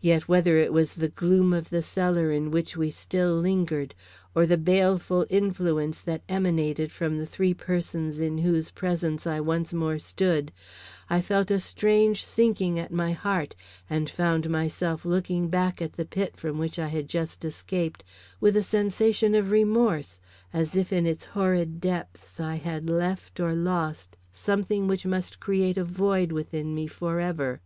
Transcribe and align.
Yet 0.00 0.26
whether 0.26 0.56
it 0.56 0.72
was 0.72 0.94
the 0.94 1.08
gloom 1.08 1.52
of 1.52 1.70
the 1.70 1.84
cellar 1.84 2.32
in 2.32 2.50
which 2.50 2.76
we 2.76 2.90
still 2.90 3.36
lingered, 3.36 3.94
or 4.34 4.44
the 4.44 4.56
baleful 4.58 5.24
influence 5.30 6.00
that 6.00 6.24
emanated, 6.28 6.90
from 6.90 7.18
the 7.18 7.26
three 7.26 7.54
persons 7.54 8.18
in 8.18 8.38
whose 8.38 8.72
presence 8.72 9.24
I 9.24 9.38
once 9.38 9.72
more 9.72 10.00
stood, 10.00 10.50
I 11.08 11.20
felt 11.20 11.48
a 11.52 11.60
strange 11.60 12.24
sinking 12.24 12.76
at 12.80 12.90
my 12.92 13.12
heart 13.12 13.54
and 13.88 14.10
found 14.10 14.50
myself 14.50 15.04
looking 15.04 15.46
back 15.48 15.80
at 15.80 15.92
the 15.92 16.06
pit 16.06 16.36
from 16.36 16.58
which 16.58 16.80
I 16.80 16.88
had 16.88 17.06
just 17.08 17.44
escaped, 17.44 18.02
with 18.40 18.56
a 18.56 18.64
sensation 18.64 19.32
of 19.36 19.52
remorse, 19.52 20.18
as 20.52 20.74
if 20.74 20.92
in 20.92 21.06
its 21.06 21.24
horrid 21.24 21.80
depths 21.80 22.40
I 22.40 22.56
had 22.56 22.90
left 22.90 23.38
or 23.38 23.52
lost 23.54 24.16
something 24.32 24.88
which 24.88 25.06
must 25.06 25.38
create 25.38 25.76
a 25.78 25.84
void 25.84 26.32
within 26.32 26.74
me 26.74 26.88
forever. 26.88 27.60